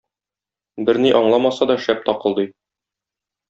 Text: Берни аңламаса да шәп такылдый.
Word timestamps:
Берни 0.87 1.11
аңламаса 1.21 1.69
да 1.73 1.77
шәп 1.87 2.05
такылдый. 2.11 2.51